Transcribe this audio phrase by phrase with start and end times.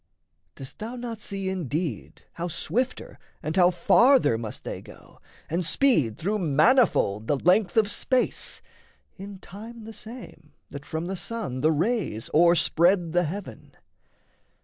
[0.55, 6.17] Dost thou not see indeed How swifter and how farther must they go And speed
[6.17, 8.63] through manifold the length of space
[9.17, 13.73] In time the same that from the sun the rays O'erspread the heaven?